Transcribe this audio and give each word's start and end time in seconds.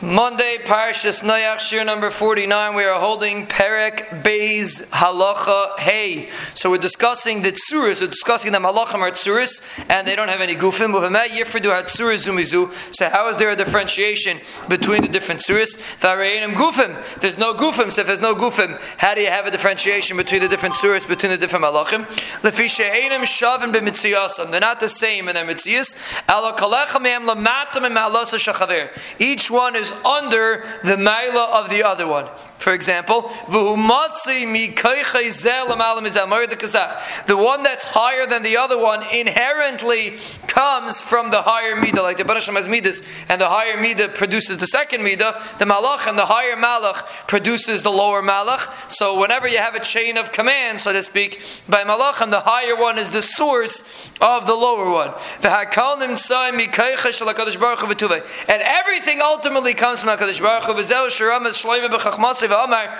Monday, 0.00 0.58
Parashas 0.60 1.24
Noach, 1.24 1.56
Shiur 1.56 1.84
number 1.84 2.08
49. 2.08 2.76
We 2.76 2.84
are 2.84 3.00
holding 3.00 3.48
Perek 3.48 4.22
Beis 4.22 4.84
Halacha 4.90 5.76
Hey. 5.76 6.28
So 6.54 6.70
we're 6.70 6.78
discussing 6.78 7.42
the 7.42 7.50
Tsuris, 7.50 8.00
we're 8.00 8.06
discussing 8.06 8.52
the 8.52 8.60
Malachim 8.60 9.00
are 9.00 9.10
Tsuris, 9.10 9.60
and 9.90 10.06
they 10.06 10.14
don't 10.14 10.28
have 10.28 10.40
any 10.40 10.54
Gufim. 10.54 10.94
So 12.94 13.08
how 13.08 13.28
is 13.28 13.38
there 13.38 13.50
a 13.50 13.56
differentiation 13.56 14.38
between 14.68 15.02
the 15.02 15.08
different 15.08 15.40
Tsuris? 15.40 15.76
Gufim. 16.54 17.18
There's 17.18 17.36
no 17.36 17.54
Gufim, 17.54 17.90
so 17.90 18.02
if 18.02 18.06
there's 18.06 18.20
no 18.20 18.36
Gufim, 18.36 18.80
how 18.98 19.16
do 19.16 19.20
you 19.20 19.26
have 19.26 19.46
a 19.46 19.50
differentiation 19.50 20.16
between 20.16 20.42
the 20.42 20.48
different 20.48 20.76
Tsuris, 20.76 21.08
between 21.08 21.32
the 21.32 21.38
different 21.38 21.64
B'Mitziyasam. 23.72 24.52
They're 24.52 24.60
not 24.60 24.78
the 24.78 24.88
same 24.88 25.26
in 25.26 25.34
their 25.34 25.44
and 27.84 28.90
Each 29.18 29.50
one 29.50 29.74
is 29.74 29.87
under 30.04 30.64
the 30.82 30.96
Maila 30.96 31.64
of 31.64 31.70
the 31.70 31.82
other 31.82 32.06
one. 32.06 32.26
For 32.58 32.72
example, 32.72 33.30
the 33.48 33.76
one 37.36 37.62
that's 37.62 37.84
higher 37.84 38.26
than 38.26 38.42
the 38.42 38.56
other 38.56 38.78
one 38.78 39.04
inherently 39.14 40.16
comes 40.48 41.00
from 41.00 41.30
the 41.30 41.42
higher 41.42 41.76
midah, 41.76 42.02
like 42.02 42.16
the 42.16 42.24
Barasham 42.24 42.54
has 42.54 42.66
midas, 42.66 43.02
and 43.28 43.40
the 43.40 43.48
higher 43.48 43.76
midah 43.76 44.12
produces 44.14 44.58
the 44.58 44.66
second 44.66 45.02
midah. 45.02 45.58
The 45.58 45.64
malach 45.64 46.08
and 46.08 46.18
the 46.18 46.26
higher 46.26 46.56
malach 46.56 47.28
produces 47.28 47.84
the 47.84 47.92
lower 47.92 48.22
malach. 48.22 48.90
So 48.90 49.20
whenever 49.20 49.46
you 49.46 49.58
have 49.58 49.76
a 49.76 49.80
chain 49.80 50.16
of 50.16 50.32
command, 50.32 50.80
so 50.80 50.92
to 50.92 51.02
speak, 51.02 51.40
by 51.68 51.84
malach, 51.84 52.20
and 52.20 52.32
the 52.32 52.40
higher 52.40 52.74
one 52.76 52.98
is 52.98 53.12
the 53.12 53.22
source 53.22 54.10
of 54.20 54.46
the 54.46 54.54
lower 54.54 54.90
one. 54.90 55.14
And 58.48 58.62
everything 58.62 59.20
ultimately 59.22 59.74
comes 59.74 60.02
from 60.02 60.10
Hakadosh 60.10 60.40
Baruch 60.40 60.64
Hu. 60.64 62.47
Amar 62.52 62.98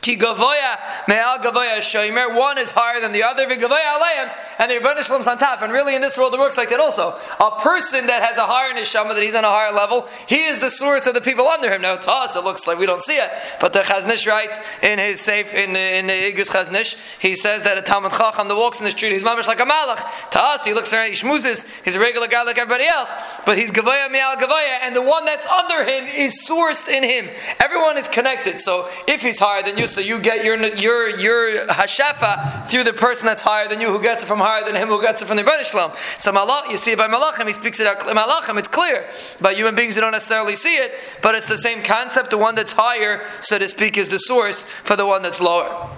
Ki 0.00 0.16
gavoya 0.16 0.78
me'al 1.08 1.38
gavoya 1.38 1.78
shomer. 1.78 2.36
One 2.36 2.58
is 2.58 2.70
higher 2.70 3.00
than 3.00 3.12
the 3.12 3.22
other. 3.22 3.46
V'gavoya 3.46 3.98
aleim, 3.98 4.30
and 4.58 4.70
the 4.70 4.76
Ribono 4.76 5.02
Shel 5.02 5.16
Olam's 5.16 5.26
on 5.26 5.38
top. 5.38 5.62
And 5.62 5.72
really, 5.72 5.94
in 5.94 6.02
this 6.02 6.16
world, 6.16 6.32
it 6.34 6.38
works 6.38 6.56
like 6.56 6.70
that 6.70 6.80
also. 6.80 7.16
A 7.40 7.58
person 7.60 8.06
that 8.06 8.22
has 8.22 8.38
a 8.38 8.46
higher 8.46 8.72
neshama, 8.74 9.14
that 9.14 9.22
he's 9.22 9.34
on 9.34 9.44
a 9.44 9.48
higher 9.48 9.72
level, 9.72 10.08
he 10.28 10.44
is 10.44 10.60
the 10.60 10.70
source 10.70 11.06
of 11.06 11.14
the 11.14 11.20
people 11.20 11.46
under 11.48 11.70
him. 11.70 11.82
Now, 11.82 11.96
to 11.96 12.10
us, 12.10 12.36
it 12.36 12.44
looks 12.44 12.66
like 12.66 12.78
we 12.78 12.86
don't 12.86 13.02
see 13.02 13.16
it, 13.16 13.30
but 13.60 13.72
the 13.72 13.80
Chaznish 13.80 14.26
writes 14.28 14.62
in 14.82 14.98
his 14.98 15.20
safe 15.20 15.52
in 15.54 15.74
in 15.74 16.06
the 16.06 16.12
Igus 16.12 16.50
Chaznish, 16.50 17.20
he 17.20 17.34
says 17.34 17.64
that 17.64 17.76
a 17.76 17.82
Talmud 17.82 18.12
Chacham 18.12 18.48
that 18.48 18.56
walks 18.56 18.78
in 18.78 18.84
the 18.84 18.92
street, 18.92 19.12
he's 19.12 19.24
mamish 19.24 19.46
like 19.46 19.60
a 19.60 19.64
malach. 19.64 20.30
To 20.30 20.38
us, 20.40 20.64
he 20.64 20.74
looks 20.74 20.92
around, 20.94 21.08
he 21.08 21.12
schmoozes, 21.12 21.66
he's 21.84 21.96
a 21.96 22.00
regular 22.00 22.28
guy 22.28 22.42
like 22.44 22.58
everybody 22.58 22.86
else, 22.86 23.14
but 23.44 23.58
he's 23.58 23.72
gavoya 23.72 24.10
me'al 24.10 24.36
gavoya, 24.36 24.78
and 24.82 24.94
the 24.94 25.02
one 25.02 25.24
that's 25.24 25.46
under 25.46 25.82
him 25.82 26.04
is 26.04 26.46
sourced 26.48 26.88
in 26.88 27.02
him. 27.02 27.28
Everyone 27.60 27.98
is 27.98 28.06
connected. 28.06 28.60
So 28.60 28.86
if 29.08 29.22
he's 29.22 29.38
higher 29.38 29.62
than 29.62 29.76
you, 29.76 29.87
so 29.88 30.00
you 30.00 30.20
get 30.20 30.44
your 30.44 30.56
your 30.76 31.08
your 31.08 31.66
hashafa 31.66 32.66
through 32.66 32.84
the 32.84 32.92
person 32.92 33.26
that's 33.26 33.42
higher 33.42 33.68
than 33.68 33.80
you, 33.80 33.88
who 33.88 34.02
gets 34.02 34.22
it 34.24 34.26
from 34.26 34.38
higher 34.38 34.64
than 34.64 34.74
him, 34.74 34.88
who 34.88 35.00
gets 35.00 35.22
it 35.22 35.26
from 35.26 35.36
the 35.36 35.42
Ribono 35.42 35.64
Shel 35.64 35.90
Olam. 35.90 36.20
So 36.20 36.32
malach, 36.32 36.70
you 36.70 36.76
see 36.76 36.92
it 36.92 36.98
by 36.98 37.08
malachim. 37.08 37.46
He 37.46 37.52
speaks 37.52 37.80
it 37.80 37.86
out 37.86 38.00
malachim. 38.00 38.58
It's 38.58 38.68
clear. 38.68 39.04
By 39.40 39.54
human 39.54 39.74
beings, 39.74 39.94
you 39.94 40.00
don't 40.00 40.12
necessarily 40.12 40.56
see 40.56 40.76
it, 40.76 40.92
but 41.22 41.34
it's 41.34 41.48
the 41.48 41.58
same 41.58 41.82
concept. 41.82 42.30
The 42.30 42.38
one 42.38 42.54
that's 42.54 42.72
higher, 42.72 43.22
so 43.40 43.58
to 43.58 43.68
speak, 43.68 43.96
is 43.96 44.08
the 44.08 44.18
source 44.18 44.62
for 44.62 44.96
the 44.96 45.06
one 45.06 45.22
that's 45.22 45.40
lower. 45.40 45.97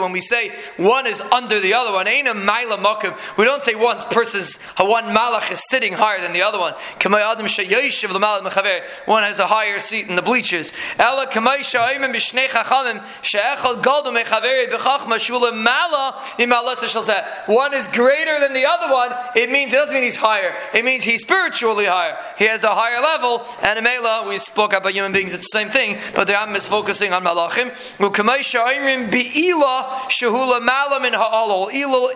When 0.00 0.12
we 0.12 0.20
say 0.20 0.50
one 0.76 1.06
is 1.06 1.20
under 1.20 1.60
the 1.60 1.74
other 1.74 1.92
one, 1.92 2.06
we 2.06 3.44
don't 3.44 3.62
say 3.62 3.74
one 3.74 3.98
person's 4.10 4.58
uh, 4.78 4.84
one 4.84 5.04
malach 5.04 5.50
is 5.50 5.62
sitting 5.70 5.92
higher 5.92 6.20
than 6.20 6.32
the 6.32 6.42
other 6.42 6.58
one. 6.58 6.74
One 9.06 9.22
has 9.22 9.38
a 9.38 9.46
higher 9.46 9.78
seat 9.78 10.08
in 10.08 10.16
the 10.16 10.22
bleachers. 10.22 10.72
One 17.46 17.74
is 17.74 17.88
greater 17.88 18.40
than 18.40 18.52
the 18.52 18.66
other 18.66 18.92
one. 18.92 19.14
It 19.36 19.50
means 19.50 19.72
it 19.72 19.76
doesn't 19.76 19.94
mean 19.94 20.04
he's 20.04 20.16
higher. 20.16 20.54
It 20.74 20.84
means 20.84 21.04
he's 21.04 21.22
spiritually 21.22 21.86
higher. 21.86 22.16
He 22.38 22.46
has 22.46 22.64
a 22.64 22.74
higher 22.74 23.00
level. 23.00 23.46
And 23.62 23.78
in 23.78 23.84
Mela, 23.84 24.26
we 24.28 24.38
spoke 24.38 24.72
about 24.72 24.92
human 24.92 25.12
beings. 25.12 25.34
It's 25.34 25.50
the 25.52 25.58
same 25.58 25.68
thing, 25.68 25.98
but 26.14 26.26
the 26.26 26.38
Am 26.38 26.54
is 26.54 26.68
focusing 26.68 27.12
on 27.12 27.24
malachim. 27.24 27.70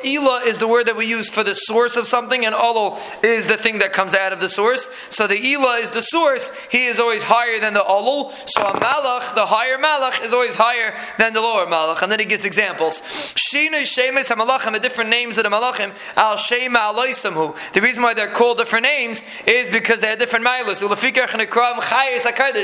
Ila 0.07 0.41
is 0.47 0.59
the 0.59 0.67
word 0.67 0.87
that 0.87 0.97
we 0.97 1.05
use 1.05 1.29
for 1.29 1.45
the 1.45 1.55
source 1.55 1.97
of 1.97 2.07
something, 2.07 2.47
and 2.47 2.55
alol 2.55 2.99
is 3.23 3.47
the 3.47 3.59
thing 3.59 3.79
that 3.81 3.93
comes 3.93 4.15
out 4.15 4.33
of 4.33 4.41
the 4.41 4.49
source. 4.49 4.89
So 5.11 5.27
the 5.27 5.37
ila 5.37 5.77
is 5.77 5.91
the 5.91 6.01
source. 6.01 6.53
He 6.71 6.87
is 6.87 6.99
always 6.99 7.25
higher 7.25 7.61
than 7.61 7.75
the 7.75 7.85
alol. 7.85 8.31
So 8.31 8.63
a 8.63 8.73
malach, 8.81 9.35
the 9.35 9.45
higher 9.45 9.77
malach, 9.77 10.25
is 10.25 10.33
always 10.33 10.55
higher 10.55 10.97
than 11.19 11.35
the 11.35 11.43
lower 11.43 11.67
malach. 11.67 12.01
And 12.01 12.11
then 12.11 12.19
he 12.19 12.25
gives 12.25 12.47
examples. 12.47 13.03
Shina 13.03 13.83
shemes 13.83 14.33
hamalachim, 14.35 14.73
the 14.73 14.81
different 14.81 15.11
names 15.11 15.37
of 15.37 15.45
the 15.45 15.51
malachim. 15.51 15.93
Al 16.17 16.39
shema 16.39 16.95
aloisamhu. 16.95 17.55
The 17.75 17.83
reason 17.83 18.03
why 18.03 18.15
they're 18.15 18.29
called 18.29 18.57
different 18.57 18.85
names 18.85 19.23
is 19.47 19.69
because 19.69 20.01
they 20.01 20.09
have 20.09 20.19
different 20.19 20.47
milas. 20.47 20.77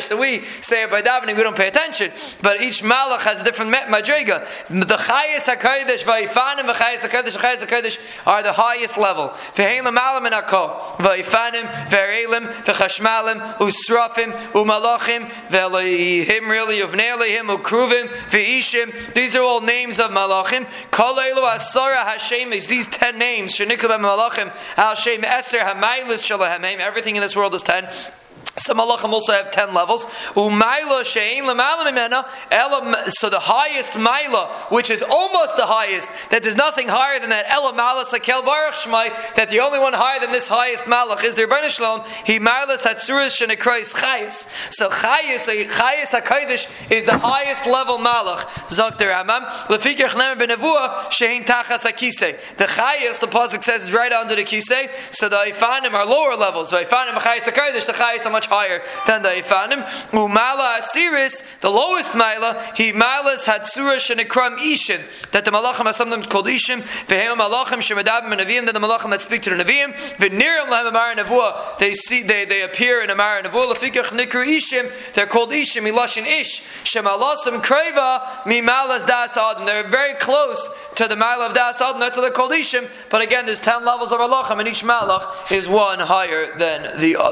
So 0.03 0.17
we 0.17 0.41
say 0.41 0.85
it 0.85 0.91
by 0.91 1.03
davening, 1.03 1.37
we 1.37 1.43
don't 1.43 1.57
pay 1.57 1.69
attention. 1.69 2.11
But 2.41 2.63
each 2.63 2.83
malach 2.83 3.10
has 3.19 3.41
a 3.41 3.45
different 3.45 3.73
madrega. 3.73 4.47
The 4.69 4.97
Chayes 4.97 5.49
HaKadosh, 5.55 6.05
Va'ifanim, 6.05 6.73
V'Chayes 6.73 7.09
HaKadosh, 7.09 7.37
V'Chayes 7.37 7.67
HaKadosh 7.67 8.27
are 8.27 8.43
the 8.43 8.53
highest 8.53 8.97
level. 8.99 9.29
V'Hein 9.29 9.85
L'malam 9.85 10.27
in 10.27 10.33
Akol, 10.33 10.99
Va'ifanim, 10.99 11.63
V'Erelim, 11.89 12.47
V'Chashmalim, 12.65 13.41
Usrafim, 13.59 14.33
Umalachim, 14.53 15.27
V'Elihim, 15.49 16.49
really, 16.49 16.81
Uvneilihim, 16.81 17.57
Ukruvim, 17.57 18.09
V'Ishim. 18.29 19.15
These 19.15 19.37
are 19.37 19.43
all 19.43 19.61
names 19.61 19.99
of 19.99 20.11
Malachim. 20.11 20.67
Kol 20.91 21.17
Elu 21.17 21.55
Asara 21.55 22.05
Hashem 22.05 22.53
is 22.53 22.67
these 22.67 22.87
ten 22.87 23.19
names. 23.19 23.55
Shenikla 23.55 23.99
Malachim, 23.99 24.51
Hashem 24.77 25.23
Eser 25.23 25.61
Hamaylis 25.61 26.23
Shalahamim. 26.29 26.79
Everything 26.79 27.17
in 27.17 27.23
this 27.23 27.37
world 27.37 27.55
is 27.55 27.63
ten. 27.63 27.89
Some 28.57 28.79
malachim 28.79 29.13
also 29.13 29.33
have 29.33 29.51
ten 29.51 29.73
levels. 29.75 30.07
So 30.35 30.49
the 33.31 33.41
highest 33.41 33.93
maila, 33.93 34.51
which 34.71 34.91
is 34.91 35.03
almost 35.03 35.57
the 35.57 35.67
highest, 35.67 36.11
that 36.31 36.43
there's 36.43 36.57
nothing 36.57 36.89
higher 36.89 37.19
than 37.21 37.31
that. 37.31 37.47
Shmai. 38.71 39.11
That 39.35 39.51
the 39.51 39.61
only 39.61 39.79
one 39.79 39.93
higher 39.93 40.19
than 40.21 40.33
this 40.33 40.49
highest 40.49 40.85
malach 40.85 41.23
is 41.25 41.35
the 41.35 41.43
Ribono 41.43 41.69
Shel 41.69 41.99
Olam. 41.99 42.07
He 42.27 42.39
malas 42.39 42.85
hatzuris 42.87 43.37
shenekrais 43.41 43.95
chayis. 43.95 44.47
So 44.73 44.89
chayis, 44.89 45.49
chayis 45.67 46.13
hakodesh 46.19 46.69
is 46.91 47.05
the 47.05 47.19
highest 47.19 47.67
level 47.67 47.99
malach. 47.99 48.47
Zok 48.69 48.97
der 48.99 49.11
Rambam. 49.13 49.47
Lefikir 49.69 50.09
chnemer 50.09 50.37
benavua 50.37 51.09
tachas 51.45 51.85
hakise. 51.85 52.37
The 52.57 52.65
chayis, 52.65 53.19
the 53.21 53.27
pasuk 53.27 53.63
says, 53.63 53.85
is 53.85 53.93
right 53.93 54.13
under 54.13 54.35
the 54.37 54.45
kisei. 54.45 54.91
So 55.11 55.29
the 55.29 55.37
ifanim 55.37 55.93
are 55.93 56.07
lower 56.07 56.37
levels. 56.37 56.71
The 56.71 56.79
ifanim 56.79 57.15
chayis 57.15 57.49
hakodesh. 57.49 57.87
The 57.87 57.93
chayis 57.93 58.27
much 58.41 58.47
higher 58.47 58.83
than 59.07 59.23
the 59.23 59.29
Ifanim. 59.29 59.85
Umala 60.13 60.79
Asiris, 60.79 61.61
the 61.61 61.69
lowest 61.69 62.13
Maila, 62.13 62.75
he 62.75 62.93
Malas 62.93 63.45
Hatsura 63.47 63.97
Shenekram 63.97 64.57
Ishin, 64.57 65.01
that 65.33 65.45
the 65.45 65.51
Malachim 65.51 65.85
are 65.85 65.93
sometimes 65.93 66.27
called 66.27 66.47
Ishim, 66.47 66.81
Vehem 67.07 67.37
Malachim 67.37 67.81
Shemadabim 67.85 68.33
and 68.33 68.41
Nevi'im, 68.41 68.65
that 68.65 68.73
the 68.73 68.81
Malachim 68.81 69.11
that 69.11 69.21
speak 69.21 69.43
to 69.43 69.51
the 69.51 69.63
Nevi'im, 69.63 69.93
Venirim 70.17 70.69
Lahem 70.69 70.89
Amar 70.89 71.15
Nevuah, 71.17 71.79
they 71.79 71.93
see, 71.93 72.23
they, 72.23 72.47
they 72.47 72.63
appear 72.63 73.03
in 73.03 73.11
Amar 73.11 73.43
Nevuah, 73.43 73.75
Lafikach 73.75 74.09
Nikru 74.19 74.47
Ishim, 74.47 75.13
they're 75.13 75.27
called 75.27 75.51
Ishim, 75.51 75.87
Ilashin 75.91 76.25
Ish, 76.25 76.63
Shemalasim 76.85 77.61
Kreva, 77.61 78.47
Mi 78.47 78.63
Malas 78.63 79.07
Das 79.07 79.37
Adam, 79.37 79.67
they're 79.67 79.87
very 79.87 80.15
close 80.15 80.71
to 80.95 81.07
the 81.07 81.15
Maila 81.15 81.49
of 81.49 81.55
Das 81.55 81.81
Adam, 81.83 82.01
that's 82.01 82.17
why 82.17 82.23
they're 82.23 82.33
called 82.33 82.53
Ishim, 82.53 82.89
but 83.11 83.21
again, 83.21 83.45
there's 83.45 83.61
10 83.61 83.85
levels 83.85 84.13
of 84.13 84.19
Malachim, 84.19 84.59
and 84.61 84.67
each 84.69 84.83
Malach 84.83 85.53
is 85.53 85.69
one 85.69 85.99
higher 85.99 86.57
than 86.57 86.99
the 86.99 87.17
other. 87.17 87.29